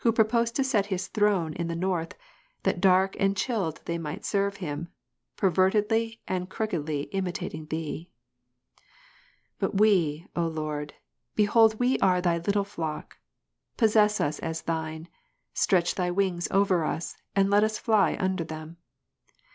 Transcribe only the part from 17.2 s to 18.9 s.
and let us fly under them.